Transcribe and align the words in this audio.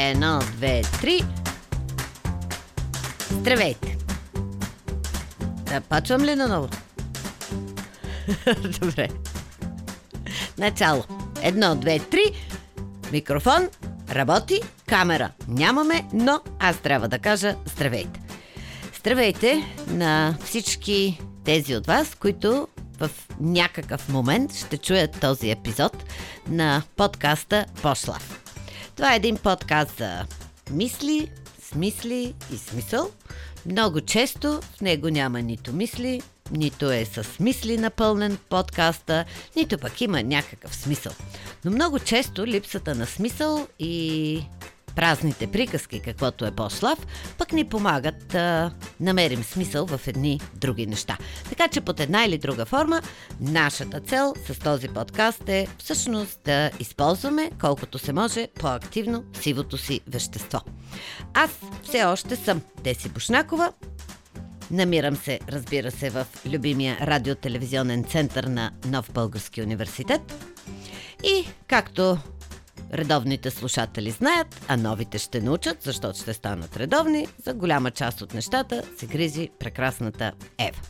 Едно, 0.00 0.38
две, 0.38 0.82
три. 1.00 1.20
Здравейте! 3.30 3.96
Да, 5.40 5.80
почвам 5.80 6.22
ли 6.22 6.34
наново? 6.34 6.68
Добре. 8.80 9.08
Начало. 10.58 11.04
Едно, 11.42 11.74
две, 11.74 11.98
три. 11.98 12.22
Микрофон. 13.12 13.68
Работи. 14.10 14.60
Камера. 14.86 15.30
Нямаме, 15.48 16.08
но 16.12 16.40
аз 16.58 16.76
трябва 16.76 17.08
да 17.08 17.18
кажа 17.18 17.56
здравейте. 17.66 18.20
Здравейте 18.98 19.64
на 19.88 20.36
всички 20.44 21.20
тези 21.44 21.76
от 21.76 21.86
вас, 21.86 22.14
които 22.14 22.68
в 22.98 23.10
някакъв 23.40 24.08
момент 24.08 24.54
ще 24.54 24.78
чуят 24.78 25.20
този 25.20 25.50
епизод 25.50 26.04
на 26.48 26.82
подкаста 26.96 27.66
Пошлав. 27.82 28.47
Това 28.98 29.12
е 29.12 29.16
един 29.16 29.36
подкаст 29.36 29.98
за 29.98 30.26
мисли, 30.70 31.30
смисли 31.62 32.34
и 32.52 32.56
смисъл. 32.56 33.10
Много 33.66 34.00
често 34.00 34.60
в 34.62 34.80
него 34.80 35.08
няма 35.08 35.42
нито 35.42 35.72
мисли, 35.72 36.22
нито 36.50 36.90
е 36.90 37.04
с 37.04 37.40
мисли 37.40 37.78
напълнен 37.78 38.38
подкаста, 38.48 39.24
нито 39.56 39.78
пък 39.78 40.00
има 40.00 40.22
някакъв 40.22 40.76
смисъл. 40.76 41.12
Но 41.64 41.70
много 41.70 41.98
често 41.98 42.46
липсата 42.46 42.94
на 42.94 43.06
смисъл 43.06 43.68
и 43.78 44.42
празните 44.96 45.46
приказки, 45.46 46.00
каквото 46.00 46.46
е 46.46 46.50
Бослав, 46.50 46.98
пък 47.38 47.52
ни 47.52 47.64
помагат 47.64 48.28
да 48.28 48.72
намерим 49.00 49.44
смисъл 49.44 49.86
в 49.86 50.00
едни 50.06 50.40
други 50.54 50.86
неща. 50.86 51.18
Така 51.48 51.68
че 51.68 51.80
под 51.80 52.00
една 52.00 52.24
или 52.24 52.38
друга 52.38 52.64
форма, 52.64 53.02
нашата 53.40 54.00
цел 54.00 54.34
с 54.46 54.58
този 54.58 54.88
подкаст 54.88 55.48
е 55.48 55.68
всъщност 55.78 56.40
да 56.44 56.70
използваме 56.80 57.50
колкото 57.60 57.98
се 57.98 58.12
може 58.12 58.48
по-активно 58.54 59.24
сивото 59.40 59.78
си 59.78 60.00
вещество. 60.08 60.60
Аз 61.34 61.50
все 61.82 62.04
още 62.04 62.36
съм 62.36 62.62
Деси 62.84 63.08
Бушнакова, 63.08 63.72
Намирам 64.70 65.16
се, 65.16 65.40
разбира 65.48 65.90
се, 65.90 66.10
в 66.10 66.26
любимия 66.46 66.98
радиотелевизионен 67.00 68.04
център 68.04 68.44
на 68.44 68.70
Нов 68.86 69.10
Български 69.12 69.62
университет. 69.62 70.20
И, 71.24 71.46
както 71.66 72.18
редовните 72.92 73.50
слушатели 73.50 74.10
знаят, 74.10 74.64
а 74.68 74.76
новите 74.76 75.18
ще 75.18 75.40
научат, 75.40 75.82
защото 75.82 76.18
ще 76.18 76.32
станат 76.34 76.76
редовни, 76.76 77.26
за 77.44 77.54
голяма 77.54 77.90
част 77.90 78.22
от 78.22 78.34
нещата 78.34 78.82
се 78.98 79.06
грижи 79.06 79.48
прекрасната 79.58 80.32
Ева. 80.58 80.80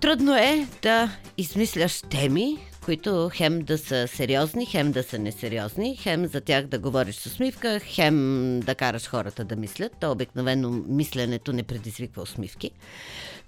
Трудно 0.00 0.36
е 0.36 0.66
да 0.82 1.10
измисляш 1.38 2.02
теми, 2.10 2.58
които 2.84 3.30
хем 3.34 3.62
да 3.62 3.78
са 3.78 4.08
сериозни, 4.08 4.66
хем 4.66 4.92
да 4.92 5.02
са 5.02 5.18
несериозни, 5.18 5.96
хем 5.96 6.26
за 6.26 6.40
тях 6.40 6.66
да 6.66 6.78
говориш 6.78 7.14
с 7.14 7.26
усмивка, 7.26 7.80
хем 7.84 8.60
да 8.60 8.74
караш 8.74 9.08
хората 9.08 9.44
да 9.44 9.56
мислят. 9.56 9.92
То 10.00 10.12
обикновено 10.12 10.70
мисленето 10.70 11.52
не 11.52 11.62
предизвиква 11.62 12.22
усмивки. 12.22 12.70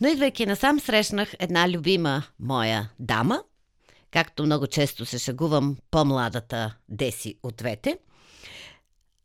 Но 0.00 0.08
идвайки 0.08 0.46
насам, 0.46 0.80
срещнах 0.80 1.28
една 1.38 1.68
любима 1.68 2.22
моя 2.40 2.90
дама, 2.98 3.42
както 4.10 4.42
много 4.42 4.66
често 4.66 5.06
се 5.06 5.18
шагувам 5.18 5.76
по-младата 5.90 6.76
Деси 6.88 7.38
от 7.42 7.56
двете. 7.56 7.98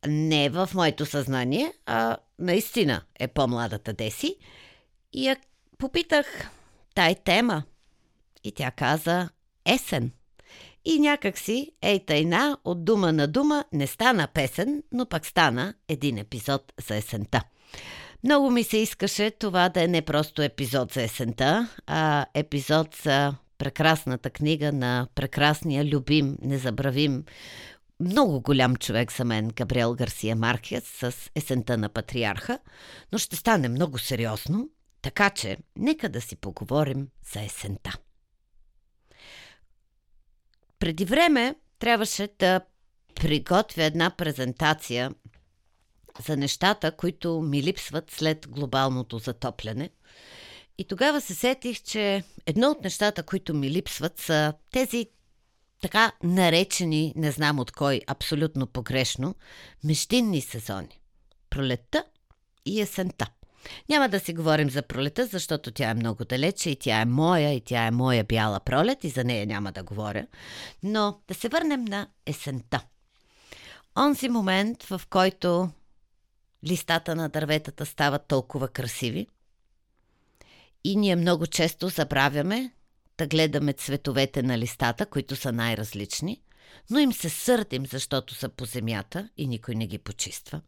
Не 0.08 0.50
в 0.50 0.70
моето 0.74 1.06
съзнание, 1.06 1.74
а 1.86 2.18
наистина 2.40 3.02
е 3.20 3.28
по-младата 3.28 3.94
Деси. 3.94 4.36
И 5.14 5.28
я 5.28 5.38
попитах 5.78 6.26
тай 6.96 7.16
тема. 7.16 7.64
И 8.44 8.52
тя 8.52 8.72
каза 8.72 9.30
есен. 9.66 10.12
И 10.86 11.00
някакси, 11.00 11.72
ей 11.82 12.06
тайна, 12.06 12.58
от 12.66 12.86
дума 12.86 13.14
на 13.14 13.28
дума 13.28 13.66
не 13.74 13.88
стана 13.88 14.28
песен, 14.28 14.84
но 14.92 15.06
пък 15.06 15.26
стана 15.26 15.74
един 15.88 16.18
епизод 16.18 16.74
за 16.88 16.96
есента. 16.96 17.42
Много 18.24 18.50
ми 18.50 18.64
се 18.64 18.78
искаше 18.78 19.32
това 19.32 19.70
да 19.70 19.84
е 19.84 19.88
не 19.88 20.02
просто 20.02 20.42
епизод 20.42 20.94
за 20.94 21.02
есента, 21.02 21.70
а 21.88 22.26
епизод 22.34 22.96
за 23.04 23.36
прекрасната 23.64 24.30
книга 24.30 24.72
на 24.72 25.08
прекрасния, 25.16 25.86
любим, 25.86 26.38
незабравим, 26.42 27.24
много 28.00 28.42
голям 28.42 28.76
човек 28.76 29.12
за 29.12 29.26
мен, 29.26 29.48
Габриел 29.48 29.96
Гарсия 29.96 30.36
Маркес, 30.36 30.84
с 30.84 31.14
есента 31.36 31.78
на 31.78 31.90
патриарха, 31.90 32.60
но 33.12 33.18
ще 33.18 33.36
стане 33.36 33.70
много 33.70 34.00
сериозно, 34.00 34.70
така 35.02 35.30
че 35.30 35.58
нека 35.78 36.10
да 36.10 36.22
си 36.22 36.36
поговорим 36.36 37.08
за 37.34 37.42
есента. 37.42 37.98
Преди 40.80 41.06
време 41.06 41.56
трябваше 41.80 42.30
да 42.40 42.62
приготвя 43.16 43.84
една 43.84 44.10
презентация 44.10 45.12
за 46.28 46.38
нещата, 46.38 46.92
които 46.92 47.42
ми 47.42 47.64
липсват 47.64 48.12
след 48.12 48.48
глобалното 48.50 49.20
затопляне– 49.20 49.90
и 50.78 50.84
тогава 50.88 51.22
се 51.22 51.34
сетих, 51.36 51.84
че 51.84 52.24
едно 52.46 52.70
от 52.70 52.84
нещата, 52.84 53.24
които 53.24 53.54
ми 53.54 53.72
липсват, 53.72 54.20
са 54.20 54.54
тези 54.72 55.08
така 55.82 56.12
наречени, 56.24 57.14
не 57.16 57.32
знам 57.32 57.60
от 57.60 57.72
кой, 57.72 58.02
абсолютно 58.08 58.68
погрешно, 58.68 59.36
междинни 59.84 60.42
сезони. 60.42 61.00
Пролетта 61.50 62.04
и 62.66 62.82
есента. 62.82 63.28
Няма 63.90 64.10
да 64.10 64.20
си 64.20 64.34
говорим 64.34 64.70
за 64.70 64.82
пролета, 64.82 65.26
защото 65.26 65.72
тя 65.72 65.90
е 65.90 65.94
много 65.94 66.26
далече 66.26 66.70
и 66.70 66.76
тя 66.76 67.02
е 67.02 67.06
моя, 67.06 67.54
и 67.54 67.62
тя 67.62 67.86
е 67.86 67.92
моя 67.92 68.24
бяла 68.24 68.60
пролет 68.60 69.04
и 69.04 69.10
за 69.10 69.24
нея 69.24 69.48
няма 69.48 69.72
да 69.72 69.84
говоря. 69.84 70.28
Но 70.84 71.20
да 71.28 71.34
се 71.34 71.50
върнем 71.50 71.86
на 71.86 72.08
есента. 72.26 72.86
Онзи 73.98 74.30
момент, 74.30 74.84
в 74.84 75.02
който 75.10 75.70
листата 76.68 77.16
на 77.16 77.30
дърветата 77.30 77.86
стават 77.86 78.28
толкова 78.28 78.68
красиви, 78.68 79.28
и 80.84 80.96
ние 80.96 81.16
много 81.16 81.48
често 81.48 81.90
забравяме 81.90 82.72
да 83.18 83.28
гледаме 83.28 83.74
цветовете 83.74 84.44
на 84.44 84.58
листата, 84.58 85.06
които 85.06 85.36
са 85.36 85.52
най-различни, 85.52 86.42
но 86.90 87.00
им 87.00 87.14
се 87.14 87.30
сърдим, 87.30 87.86
защото 87.86 88.36
са 88.36 88.50
по 88.50 88.66
земята 88.66 89.30
и 89.38 89.48
никой 89.48 89.76
не 89.76 89.88
ги 89.88 89.98
почиства. 89.98 90.62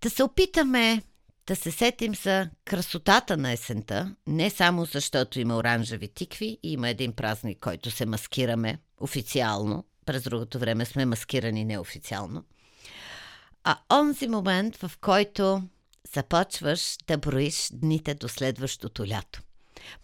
Да 0.00 0.10
се 0.10 0.22
опитаме 0.22 1.02
да 1.46 1.56
се 1.56 1.70
сетим 1.70 2.14
за 2.14 2.50
красотата 2.64 3.36
на 3.36 3.52
есента, 3.52 4.14
не 4.26 4.50
само 4.50 4.84
защото 4.84 5.40
има 5.40 5.56
оранжеви 5.56 6.08
тикви 6.08 6.58
и 6.62 6.72
има 6.72 6.88
един 6.88 7.12
празник, 7.12 7.58
който 7.60 7.90
се 7.90 8.06
маскираме 8.06 8.78
официално, 9.00 9.84
през 10.06 10.22
другото 10.22 10.58
време 10.58 10.84
сме 10.84 11.06
маскирани 11.06 11.64
неофициално, 11.64 12.44
а 13.64 13.78
онзи 13.92 14.28
момент, 14.28 14.76
в 14.76 14.92
който 15.00 15.62
започваш 16.14 16.96
да 17.06 17.18
броиш 17.18 17.68
дните 17.72 18.14
до 18.14 18.28
следващото 18.28 19.06
лято. 19.06 19.42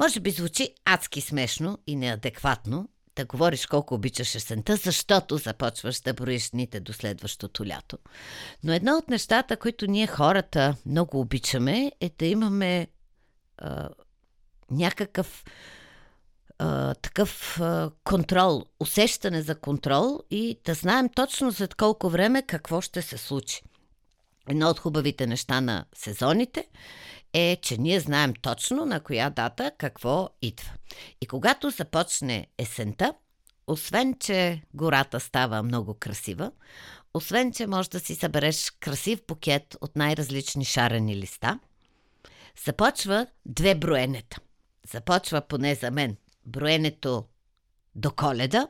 Може 0.01 0.21
би 0.21 0.31
звучи 0.31 0.75
адски 0.85 1.21
смешно 1.21 1.79
и 1.87 1.97
неадекватно 1.97 2.89
да 3.17 3.25
говориш 3.25 3.67
колко 3.67 3.95
обичаш 3.95 4.35
есента, 4.35 4.77
защото 4.77 5.37
започваш 5.37 6.01
да 6.01 6.15
броиш 6.15 6.51
дните 6.51 6.81
до 6.81 6.93
следващото 6.93 7.67
лято. 7.67 7.99
Но 8.65 8.73
едно 8.73 8.97
от 8.97 9.09
нещата, 9.09 9.57
които 9.57 9.87
ние 9.87 10.07
хората 10.07 10.77
много 10.87 11.21
обичаме, 11.21 11.93
е 12.01 12.11
да 12.19 12.27
имаме 12.27 12.89
а, 13.59 13.89
някакъв 14.71 15.45
а, 16.59 16.95
такъв 16.95 17.61
а, 17.61 17.91
контрол, 18.05 18.65
усещане 18.81 19.43
за 19.43 19.55
контрол 19.55 20.21
и 20.31 20.61
да 20.65 20.75
знаем 20.75 21.09
точно 21.09 21.53
след 21.53 21.75
колко 21.75 22.11
време 22.11 22.43
какво 22.43 22.81
ще 22.81 23.03
се 23.03 23.19
случи. 23.19 23.63
Едно 24.49 24.69
от 24.69 24.79
хубавите 24.79 25.27
неща 25.27 25.61
на 25.61 25.85
сезоните 25.95 26.69
е, 27.33 27.59
че 27.63 27.77
ние 27.77 28.01
знаем 28.01 28.35
точно 28.43 28.85
на 28.85 29.01
коя 29.01 29.31
дата 29.31 29.73
какво 29.79 30.29
идва. 30.43 30.73
И 31.21 31.27
когато 31.27 31.71
започне 31.71 32.47
есента, 32.59 33.15
освен, 33.67 34.15
че 34.21 34.63
гората 34.75 35.21
става 35.21 35.63
много 35.63 35.95
красива, 35.95 36.53
освен, 37.15 37.53
че 37.53 37.67
можеш 37.67 37.89
да 37.89 38.01
си 38.01 38.15
събереш 38.15 38.71
красив 38.81 39.21
букет 39.29 39.77
от 39.81 39.97
най-различни 39.97 40.65
шарени 40.65 41.17
листа, 41.17 41.59
започва 42.65 43.27
две 43.47 43.75
броенета. 43.75 44.41
Започва 44.93 45.41
поне 45.41 45.75
за 45.75 45.91
мен 45.91 46.17
броенето 46.47 47.25
до 47.95 48.11
коледа 48.11 48.69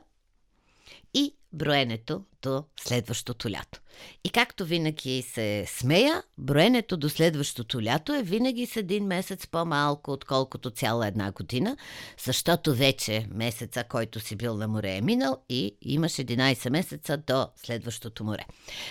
броенето 1.53 2.23
до 2.41 2.63
следващото 2.81 3.49
лято. 3.49 3.79
И 4.23 4.29
както 4.29 4.65
винаги 4.65 5.21
се 5.21 5.65
смея, 5.67 6.23
броенето 6.37 6.97
до 6.97 7.09
следващото 7.09 7.81
лято 7.81 8.13
е 8.13 8.23
винаги 8.23 8.65
с 8.65 8.75
един 8.75 9.05
месец 9.05 9.47
по-малко, 9.47 10.11
отколкото 10.11 10.71
цяла 10.71 11.07
една 11.07 11.31
година, 11.31 11.77
защото 12.25 12.75
вече 12.75 13.27
месеца, 13.31 13.83
който 13.83 14.19
си 14.19 14.35
бил 14.35 14.57
на 14.57 14.67
море 14.67 14.95
е 14.95 15.01
минал 15.01 15.37
и 15.49 15.77
имаш 15.81 16.11
11 16.11 16.69
месеца 16.69 17.17
до 17.17 17.47
следващото 17.55 18.23
море. 18.23 18.45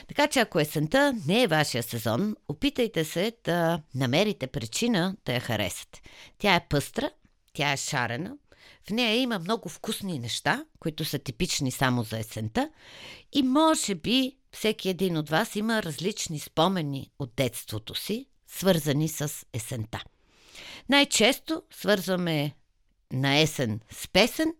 Така 0.08 0.28
че 0.28 0.40
ако 0.40 0.60
есента 0.60 1.14
не 1.26 1.42
е 1.42 1.46
вашия 1.46 1.82
сезон, 1.82 2.36
опитайте 2.48 3.04
се 3.04 3.32
да 3.44 3.80
намерите 3.94 4.46
причина 4.46 5.16
да 5.24 5.32
я 5.32 5.40
харесате. 5.40 6.02
Тя 6.38 6.54
е 6.54 6.66
пъстра, 6.68 7.10
тя 7.52 7.72
е 7.72 7.76
шарена, 7.76 8.36
В 8.88 8.90
нея 8.90 9.16
има 9.16 9.38
много 9.38 9.68
вкусни 9.68 10.18
неща, 10.18 10.64
които 10.78 11.04
са 11.04 11.18
типични 11.18 11.70
само 11.70 12.02
за 12.02 12.18
есента. 12.18 12.70
И 13.32 13.42
може 13.42 13.94
би 13.94 14.36
всеки 14.52 14.88
един 14.88 15.16
от 15.16 15.30
вас 15.30 15.56
има 15.56 15.82
различни 15.82 16.38
спомени 16.38 17.10
от 17.18 17.32
детството 17.36 17.94
си, 17.94 18.26
свързани 18.46 19.08
с 19.08 19.46
есента. 19.52 20.02
Най-често 20.88 21.62
свързваме 21.70 22.54
на 23.12 23.38
есен 23.38 23.80
с 23.90 24.08
песен 24.08 24.54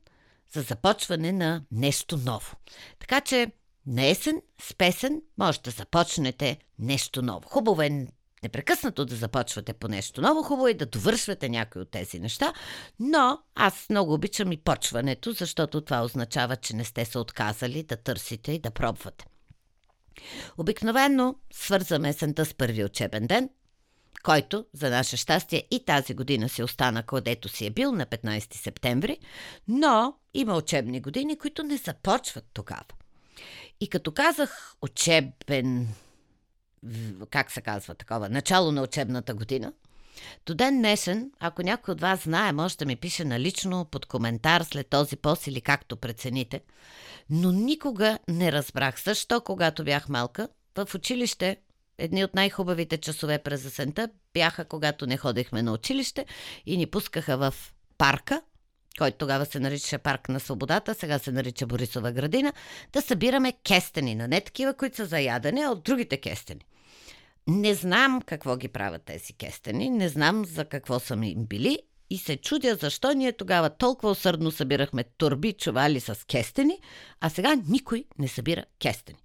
за 0.53 0.63
започване 0.63 1.33
на 1.33 1.65
нещо 1.73 2.17
ново. 2.17 2.57
Така 2.99 3.21
че 3.21 3.53
на 3.87 4.07
есен 4.07 4.43
с 4.61 4.75
песен 4.75 5.23
може 5.39 5.61
да 5.61 5.71
започнете 5.71 6.59
нещо 6.79 7.23
ново. 7.23 7.49
Хубаво 7.49 7.83
е 7.83 8.07
непрекъснато 8.43 9.05
да 9.05 9.17
започвате 9.17 9.73
по 9.73 9.89
нещо 9.89 10.21
ново, 10.21 10.43
хубаво 10.43 10.69
е 10.69 10.75
да 10.75 10.87
довършвате 10.87 11.49
някои 11.49 11.83
от 11.83 11.91
тези 11.91 12.21
неща, 12.21 12.53
но 13.01 13.39
аз 13.55 13.87
много 13.91 14.13
обичам 14.15 14.53
и 14.53 14.57
почването, 14.57 15.33
защото 15.33 15.81
това 15.81 16.03
означава, 16.03 16.57
че 16.57 16.77
не 16.77 16.85
сте 16.85 17.05
се 17.05 17.19
отказали 17.19 17.83
да 17.83 17.97
търсите 17.97 18.53
и 18.53 18.59
да 18.59 18.71
пробвате. 18.71 19.27
Обикновено 20.59 21.35
свързваме 21.53 22.09
есента 22.09 22.45
с 22.45 22.55
първи 22.55 22.85
учебен 22.85 23.27
ден, 23.27 23.51
който, 24.23 24.67
за 24.73 24.91
наше 24.91 25.17
щастие, 25.17 25.69
и 25.71 25.85
тази 25.85 26.15
година 26.15 26.49
си 26.49 26.63
остана 26.63 27.03
където 27.03 27.49
си 27.49 27.67
е 27.67 27.71
бил 27.71 27.93
на 27.93 28.07
15 28.07 28.55
септември, 28.55 29.19
но 29.69 30.15
има 30.35 30.57
учебни 30.57 31.01
години, 31.01 31.39
които 31.39 31.63
не 31.63 31.77
започват 31.77 32.45
тогава. 32.53 32.85
И 33.81 33.89
като 33.89 34.13
казах 34.13 34.75
учебен, 34.83 35.89
как 37.31 37.51
се 37.51 37.61
казва 37.61 37.95
такова, 37.95 38.29
начало 38.29 38.73
на 38.73 38.83
учебната 38.83 39.35
година, 39.35 39.73
до 40.47 40.55
ден 40.55 40.79
днешен, 40.79 41.33
ако 41.41 41.63
някой 41.63 41.93
от 41.93 42.01
вас 42.01 42.23
знае, 42.23 42.53
може 42.53 42.77
да 42.77 42.87
ми 42.87 42.97
пише 42.97 43.25
налично 43.25 43.85
под 43.85 44.07
коментар 44.07 44.63
след 44.63 44.89
този 44.89 45.17
пост 45.17 45.47
или 45.47 45.61
както 45.61 45.97
прецените. 45.97 46.61
Но 47.31 47.53
никога 47.53 48.19
не 48.29 48.53
разбрах 48.53 49.03
защо, 49.03 49.41
когато 49.41 49.85
бях 49.85 50.09
малка, 50.09 50.49
в 50.77 50.95
училище 50.95 51.57
едни 51.99 52.25
от 52.25 52.35
най-хубавите 52.35 52.99
часове 52.99 53.39
през 53.39 53.65
есента 53.65 54.09
бяха, 54.35 54.65
когато 54.65 55.07
не 55.07 55.17
ходихме 55.17 55.63
на 55.63 55.73
училище 55.73 56.27
и 56.67 56.77
ни 56.77 56.87
пускаха 56.87 57.37
в 57.37 57.55
парка, 57.99 58.43
който 58.99 59.19
тогава 59.19 59.47
се 59.47 59.61
наричаше 59.61 59.99
Парк 59.99 60.29
на 60.29 60.41
свободата, 60.41 60.95
сега 60.95 61.19
се 61.19 61.33
нарича 61.33 61.67
Борисова 61.67 62.13
градина, 62.13 62.53
да 62.93 63.03
събираме 63.03 63.53
кестени, 63.53 64.15
на 64.15 64.29
не 64.29 64.41
такива, 64.41 64.75
които 64.75 64.97
са 64.97 65.07
за 65.07 65.21
ядене, 65.21 65.63
а 65.67 65.71
от 65.71 65.83
другите 65.83 66.17
кестени. 66.17 66.61
Не 67.47 67.75
знам 67.75 68.23
какво 68.27 68.57
ги 68.57 68.69
правят 68.69 69.03
тези 69.03 69.33
кестени, 69.33 69.91
не 69.91 70.09
знам 70.09 70.45
за 70.45 70.65
какво 70.65 70.99
са 70.99 71.15
им 71.15 71.45
били 71.45 71.79
и 72.11 72.19
се 72.19 72.37
чудя 72.37 72.75
защо 72.75 73.13
ние 73.13 73.33
тогава 73.33 73.71
толкова 73.71 74.11
усърдно 74.11 74.51
събирахме 74.51 75.05
турби, 75.05 75.53
чували 75.53 76.01
с 76.01 76.27
кестени, 76.27 76.79
а 77.21 77.29
сега 77.31 77.57
никой 77.69 78.05
не 78.19 78.29
събира 78.29 78.65
кестени. 78.83 79.19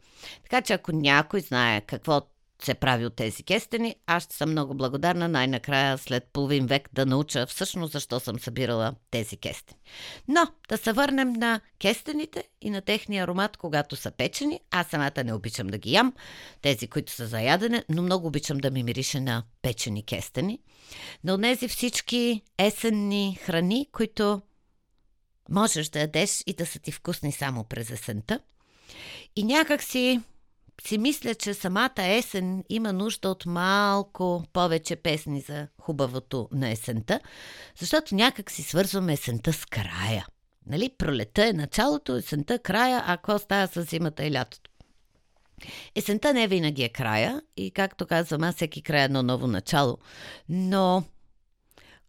Така 0.44 0.62
че 0.62 0.74
ако 0.74 0.92
някой 0.92 1.42
знае 1.42 1.82
какво 1.82 2.22
се 2.66 2.74
прави 2.74 3.06
от 3.06 3.16
тези 3.16 3.44
кестени. 3.44 3.96
Аз 4.08 4.24
ще 4.24 4.36
съм 4.36 4.52
много 4.52 4.74
благодарна 4.74 5.28
най-накрая 5.28 5.98
след 5.98 6.24
половин 6.34 6.66
век 6.66 6.90
да 6.94 7.06
науча 7.06 7.46
всъщност 7.46 7.94
защо 7.94 8.20
съм 8.20 8.40
събирала 8.40 8.96
тези 9.12 9.38
кестени. 9.38 9.80
Но 10.28 10.48
да 10.70 10.78
се 10.78 10.94
върнем 10.94 11.34
на 11.34 11.62
кестените 11.80 12.44
и 12.62 12.70
на 12.70 12.82
техния 12.82 13.24
аромат, 13.24 13.58
когато 13.58 13.96
са 13.96 14.12
печени. 14.12 14.60
Аз 14.72 14.88
самата 14.88 15.24
не 15.26 15.34
обичам 15.34 15.68
да 15.68 15.78
ги 15.78 15.94
ям, 15.94 16.14
тези, 16.62 16.88
които 16.88 17.12
са 17.12 17.28
за 17.28 17.42
ядене, 17.42 17.84
но 17.90 18.02
много 18.02 18.28
обичам 18.28 18.58
да 18.58 18.72
ми 18.72 18.84
мирише 18.84 19.20
на 19.20 19.44
печени 19.62 20.06
кестени. 20.06 20.60
На 21.24 21.42
тези 21.42 21.68
всички 21.68 22.42
есенни 22.58 23.40
храни, 23.46 23.88
които 23.92 24.42
можеш 25.50 25.90
да 25.90 26.00
ядеш 26.00 26.44
и 26.48 26.54
да 26.54 26.66
са 26.66 26.80
ти 26.80 26.92
вкусни 26.92 27.32
само 27.32 27.64
през 27.64 27.90
есента. 27.90 28.40
И 29.36 29.44
някак 29.44 29.84
си 29.84 30.22
си 30.82 30.98
мисля, 30.98 31.36
че 31.36 31.54
самата 31.54 31.92
есен 31.98 32.64
има 32.70 32.94
нужда 32.94 33.30
от 33.30 33.46
малко 33.46 34.44
повече 34.54 34.96
песни 34.96 35.42
за 35.42 35.68
хубавото 35.82 36.50
на 36.52 36.70
есента, 36.70 37.20
защото 37.80 38.16
някак 38.16 38.52
си 38.52 38.64
свързваме 38.64 39.14
есента 39.14 39.54
с 39.54 39.66
края. 39.66 40.28
Нали? 40.66 40.90
Пролета 40.98 41.48
е 41.48 41.54
началото, 41.54 42.16
есента 42.16 42.60
края, 42.60 43.04
а 43.08 43.18
какво 43.18 43.40
става 43.40 43.68
с 43.68 43.84
зимата 43.84 44.26
и 44.26 44.32
лятото? 44.32 44.72
Есента 45.96 46.34
не 46.34 46.48
винаги 46.48 46.84
е 46.84 46.90
края 46.90 47.42
и, 47.58 47.72
както 47.72 48.06
казвам 48.06 48.44
аз, 48.44 48.56
всеки 48.56 48.82
край 48.82 49.02
е 49.02 49.04
едно 49.04 49.24
ново 49.24 49.48
начало. 49.48 49.98
Но 50.50 51.04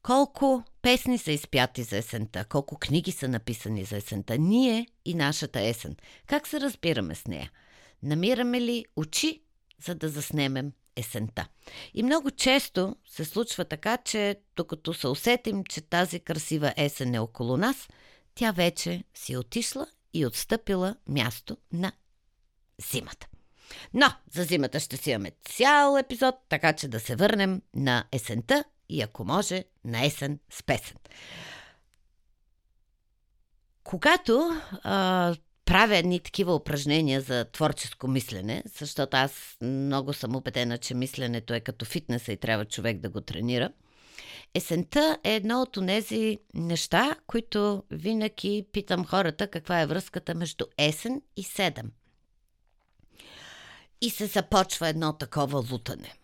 колко 0.02 0.62
песни 0.82 1.18
са 1.18 1.32
изпяти 1.32 1.82
за 1.82 1.96
есента, 1.96 2.44
колко 2.44 2.78
книги 2.78 3.12
са 3.12 3.28
написани 3.28 3.84
за 3.84 3.96
есента, 3.96 4.38
ние 4.38 4.86
и 5.04 5.14
нашата 5.14 5.60
есен. 5.60 5.96
Как 6.26 6.46
се 6.46 6.60
разбираме 6.60 7.14
с 7.14 7.26
нея? 7.26 7.50
Намираме 8.04 8.60
ли 8.60 8.84
очи, 8.96 9.42
за 9.84 9.94
да 9.94 10.08
заснемем 10.08 10.72
есента? 10.96 11.48
И 11.94 12.02
много 12.02 12.30
често 12.30 12.96
се 13.06 13.24
случва 13.24 13.64
така, 13.64 13.96
че 13.96 14.40
докато 14.56 14.94
се 14.94 15.08
усетим, 15.08 15.64
че 15.64 15.80
тази 15.80 16.20
красива 16.20 16.74
есен 16.76 17.14
е 17.14 17.18
около 17.18 17.56
нас, 17.56 17.88
тя 18.34 18.50
вече 18.50 19.04
си 19.14 19.32
е 19.32 19.38
отишла 19.38 19.86
и 20.14 20.26
отстъпила 20.26 20.96
място 21.08 21.56
на 21.72 21.92
зимата. 22.90 23.26
Но 23.94 24.06
за 24.32 24.44
зимата 24.44 24.80
ще 24.80 24.96
си 24.96 25.10
имаме 25.10 25.32
цял 25.44 25.96
епизод, 25.96 26.34
така 26.48 26.72
че 26.72 26.88
да 26.88 27.00
се 27.00 27.16
върнем 27.16 27.62
на 27.74 28.04
есента 28.12 28.64
и 28.88 29.02
ако 29.02 29.24
може 29.24 29.64
на 29.84 30.06
есен 30.06 30.38
с 30.50 30.62
песен. 30.62 30.96
Когато 33.84 34.60
а, 34.82 35.34
правя 35.74 35.96
едни 35.96 36.20
такива 36.20 36.54
упражнения 36.54 37.20
за 37.20 37.44
творческо 37.44 38.08
мислене, 38.08 38.62
защото 38.78 39.16
аз 39.16 39.56
много 39.62 40.12
съм 40.12 40.36
убедена, 40.36 40.78
че 40.78 40.94
мисленето 40.94 41.54
е 41.54 41.60
като 41.60 41.84
фитнеса 41.84 42.32
и 42.32 42.36
трябва 42.36 42.64
човек 42.64 42.98
да 42.98 43.10
го 43.10 43.20
тренира. 43.20 43.70
Есента 44.54 45.18
е 45.24 45.34
едно 45.34 45.62
от 45.62 45.78
тези 45.86 46.38
неща, 46.54 47.16
които 47.26 47.82
винаги 47.90 48.66
питам 48.72 49.04
хората 49.04 49.46
каква 49.46 49.80
е 49.80 49.86
връзката 49.86 50.34
между 50.34 50.64
есен 50.78 51.22
и 51.36 51.42
седем. 51.42 51.92
И 54.00 54.10
се 54.10 54.26
започва 54.26 54.88
едно 54.88 55.12
такова 55.12 55.64
лутане. 55.72 56.14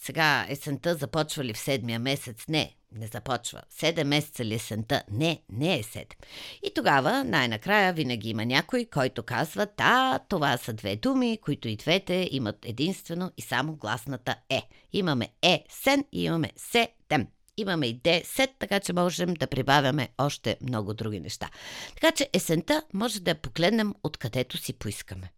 Сега 0.00 0.46
есента 0.48 0.94
започва 0.94 1.44
ли 1.44 1.54
в 1.54 1.58
седмия 1.58 1.98
месец? 1.98 2.44
Не, 2.48 2.76
не 2.94 3.06
започва. 3.06 3.62
Седем 3.70 4.08
месеца 4.08 4.44
ли 4.44 4.54
е 4.54 4.58
сента? 4.58 5.02
Не, 5.10 5.42
не 5.52 5.78
е 5.78 5.82
седем. 5.82 6.18
И 6.62 6.74
тогава, 6.74 7.24
най-накрая, 7.24 7.92
винаги 7.92 8.30
има 8.30 8.46
някой, 8.46 8.84
който 8.84 9.22
казва, 9.22 9.66
да, 9.78 10.20
това 10.28 10.56
са 10.56 10.72
две 10.72 10.96
думи, 10.96 11.38
които 11.42 11.68
и 11.68 11.76
двете 11.76 12.28
имат 12.30 12.58
единствено 12.64 13.30
и 13.36 13.42
само 13.42 13.76
гласната 13.76 14.36
е. 14.50 14.62
Имаме 14.92 15.28
е 15.42 15.64
сен 15.68 16.04
и 16.12 16.24
имаме 16.24 16.50
седем. 16.56 17.26
Имаме 17.56 17.86
и 17.86 18.00
сет, 18.24 18.50
така 18.58 18.80
че 18.80 18.92
можем 18.92 19.34
да 19.34 19.46
прибавяме 19.46 20.08
още 20.18 20.56
много 20.60 20.94
други 20.94 21.20
неща. 21.20 21.50
Така 21.94 22.12
че 22.12 22.28
есента 22.32 22.82
може 22.92 23.20
да 23.20 23.30
я 23.30 23.34
погледнем 23.34 23.94
откъдето 24.02 24.56
си 24.56 24.72
поискаме. 24.72 25.30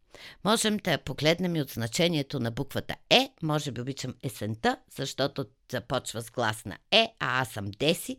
Можем 0.44 0.76
да 0.76 0.92
я 0.92 0.98
погледнем 0.98 1.56
и 1.56 1.60
от 1.60 1.70
значението 1.70 2.40
на 2.40 2.50
буквата 2.50 2.94
Е. 3.10 3.30
Може 3.42 3.70
би 3.70 3.80
обичам 3.80 4.14
есента, 4.22 4.76
защото 4.96 5.44
започва 5.72 6.22
с 6.22 6.30
глас 6.30 6.64
на 6.64 6.78
Е, 6.90 7.14
а 7.20 7.40
аз 7.40 7.48
съм 7.48 7.70
Деси. 7.78 8.18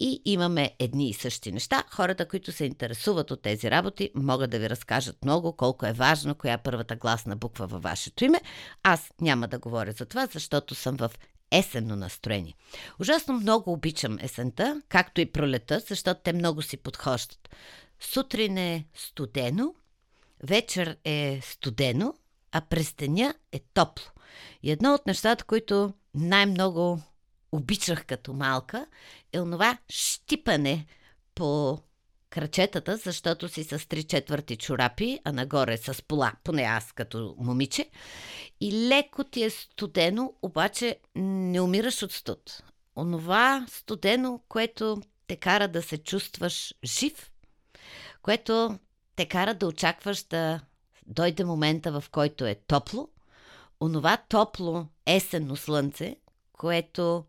И 0.00 0.22
имаме 0.24 0.70
едни 0.78 1.10
и 1.10 1.14
същи 1.14 1.52
неща. 1.52 1.84
Хората, 1.90 2.28
които 2.28 2.52
се 2.52 2.64
интересуват 2.64 3.30
от 3.30 3.42
тези 3.42 3.70
работи, 3.70 4.10
могат 4.14 4.50
да 4.50 4.58
ви 4.58 4.70
разкажат 4.70 5.24
много 5.24 5.56
колко 5.56 5.86
е 5.86 5.92
важно 5.92 6.34
коя 6.34 6.52
е 6.52 6.62
първата 6.62 6.96
гласна 6.96 7.36
буква 7.36 7.66
във 7.66 7.82
вашето 7.82 8.24
име. 8.24 8.40
Аз 8.82 9.10
няма 9.20 9.48
да 9.48 9.58
говоря 9.58 9.92
за 9.92 10.06
това, 10.06 10.26
защото 10.26 10.74
съм 10.74 10.96
в 10.96 11.10
есенно 11.50 11.96
настроение. 11.96 12.54
Ужасно 13.00 13.34
много 13.34 13.72
обичам 13.72 14.18
есента, 14.20 14.82
както 14.88 15.20
и 15.20 15.32
пролета, 15.32 15.80
защото 15.88 16.20
те 16.24 16.32
много 16.32 16.62
си 16.62 16.76
подхождат. 16.76 17.48
Сутрин 18.00 18.58
е 18.58 18.84
студено, 18.94 19.74
вечер 20.44 20.96
е 21.04 21.40
студено, 21.42 22.14
а 22.52 22.60
през 22.60 22.94
деня 22.94 23.34
е 23.52 23.60
топло. 23.74 24.06
И 24.62 24.70
едно 24.70 24.94
от 24.94 25.06
нещата, 25.06 25.44
които 25.44 25.92
най-много 26.14 27.00
обичах 27.52 28.06
като 28.06 28.32
малка, 28.32 28.86
е 29.32 29.40
онова 29.40 29.78
щипане 29.88 30.86
по 31.34 31.78
крачетата, 32.30 32.96
защото 32.96 33.48
си 33.48 33.64
с 33.64 33.88
три 33.88 34.04
четвърти 34.04 34.56
чорапи, 34.56 35.20
а 35.24 35.32
нагоре 35.32 35.76
с 35.76 36.02
пола, 36.02 36.32
поне 36.44 36.62
аз 36.62 36.92
като 36.92 37.34
момиче. 37.38 37.90
И 38.60 38.88
леко 38.88 39.24
ти 39.24 39.42
е 39.42 39.50
студено, 39.50 40.34
обаче 40.42 40.98
не 41.14 41.60
умираш 41.60 42.02
от 42.02 42.12
студ. 42.12 42.62
Онова 42.96 43.66
студено, 43.68 44.40
което 44.48 45.02
те 45.26 45.36
кара 45.36 45.68
да 45.68 45.82
се 45.82 45.98
чувстваш 45.98 46.74
жив, 46.84 47.30
което 48.22 48.78
те 49.16 49.26
кара 49.26 49.54
да 49.54 49.66
очакваш 49.66 50.22
да 50.22 50.60
дойде 51.06 51.44
момента, 51.44 52.00
в 52.00 52.04
който 52.10 52.46
е 52.46 52.54
топло, 52.66 53.08
онова 53.80 54.16
топло 54.28 54.86
есенно 55.06 55.56
слънце, 55.56 56.16
което 56.52 57.24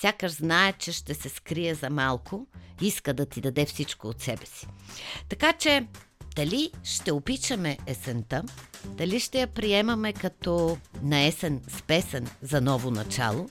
Сякаш 0.00 0.32
знае, 0.32 0.72
че 0.72 0.92
ще 0.92 1.14
се 1.14 1.28
скрие 1.28 1.74
за 1.74 1.90
малко, 1.90 2.46
иска 2.80 3.14
да 3.14 3.26
ти 3.26 3.40
даде 3.40 3.66
всичко 3.66 4.08
от 4.08 4.20
себе 4.20 4.46
си. 4.46 4.66
Така 5.28 5.52
че, 5.52 5.86
дали 6.36 6.70
ще 6.84 7.12
обичаме 7.12 7.78
есента, 7.86 8.42
дали 8.84 9.20
ще 9.20 9.40
я 9.40 9.46
приемаме 9.46 10.12
като 10.12 10.78
на 11.02 11.24
есен 11.26 11.60
с 11.68 11.82
песен 11.82 12.28
за 12.42 12.60
ново 12.60 12.90
начало, 12.90 13.48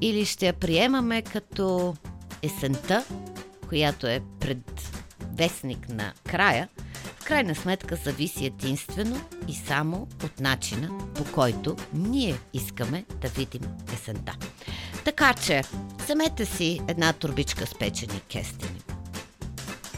или 0.00 0.24
ще 0.24 0.46
я 0.46 0.52
приемаме 0.52 1.22
като 1.22 1.96
есента, 2.42 3.04
която 3.68 4.06
е 4.06 4.22
предвестник 4.40 5.88
на 5.88 6.12
края, 6.28 6.68
крайна 7.26 7.54
сметка 7.54 7.96
зависи 7.96 8.46
единствено 8.46 9.20
и 9.48 9.54
само 9.54 10.08
от 10.24 10.40
начина, 10.40 10.90
по 11.14 11.24
който 11.32 11.76
ние 11.92 12.38
искаме 12.52 13.04
да 13.20 13.28
видим 13.28 13.62
есента. 13.94 14.36
Така 15.04 15.34
че, 15.34 15.62
вземете 16.04 16.44
си 16.46 16.80
една 16.88 17.12
турбичка 17.12 17.66
с 17.66 17.78
печени 17.78 18.20
кестени. 18.20 18.80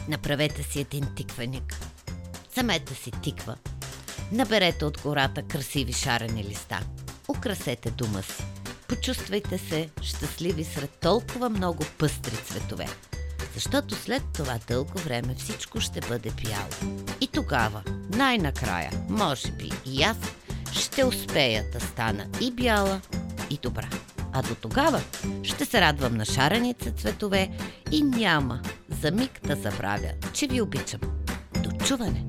Направете 0.07 0.63
си 0.63 0.79
един 0.79 1.05
тиквеник. 1.15 1.79
Вземете 2.51 2.95
си 2.95 3.11
тиква. 3.11 3.55
Наберете 4.31 4.85
от 4.85 5.01
гората 5.01 5.43
красиви 5.43 5.93
шарени 5.93 6.43
листа. 6.43 6.79
Украсете 7.27 7.91
дома 7.91 8.21
си. 8.21 8.43
Почувствайте 8.87 9.57
се 9.57 9.89
щастливи 10.01 10.63
сред 10.63 10.91
толкова 10.91 11.49
много 11.49 11.83
пъстри 11.97 12.35
цветове. 12.35 12.85
Защото 13.59 13.95
след 13.95 14.23
това 14.33 14.59
дълго 14.67 14.97
време 14.99 15.35
всичко 15.35 15.79
ще 15.79 16.01
бъде 16.01 16.31
бяло. 16.31 16.95
И 17.21 17.27
тогава, 17.27 17.83
най-накрая, 18.09 18.91
може 19.09 19.51
би 19.51 19.71
и 19.85 20.03
аз, 20.03 20.17
ще 20.71 21.03
успея 21.03 21.65
да 21.73 21.79
стана 21.79 22.25
и 22.41 22.51
бяла, 22.51 23.01
и 23.49 23.59
добра. 23.61 23.89
А 24.33 24.41
до 24.41 24.55
тогава 24.55 25.01
ще 25.43 25.65
се 25.65 25.81
радвам 25.81 26.17
на 26.17 26.25
шарените 26.25 26.91
цветове 26.91 27.49
и 27.91 28.03
няма 28.03 28.61
за 29.01 29.11
миг 29.11 29.39
да 29.47 29.55
забравя, 29.55 30.11
че 30.33 30.47
ви 30.47 30.61
обичам. 30.61 31.01
До 31.63 31.85
чуване! 31.85 32.28